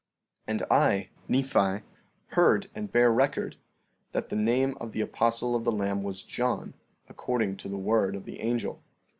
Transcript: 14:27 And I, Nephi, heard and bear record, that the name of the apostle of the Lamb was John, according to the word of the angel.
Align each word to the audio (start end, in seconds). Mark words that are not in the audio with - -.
14:27 0.47 0.47
And 0.47 0.63
I, 0.71 1.09
Nephi, 1.27 1.85
heard 2.29 2.71
and 2.73 2.91
bear 2.91 3.11
record, 3.13 3.57
that 4.13 4.29
the 4.29 4.35
name 4.35 4.75
of 4.81 4.93
the 4.93 5.01
apostle 5.01 5.55
of 5.55 5.63
the 5.63 5.71
Lamb 5.71 6.01
was 6.01 6.23
John, 6.23 6.73
according 7.07 7.57
to 7.57 7.69
the 7.69 7.77
word 7.77 8.15
of 8.15 8.25
the 8.25 8.39
angel. 8.41 8.81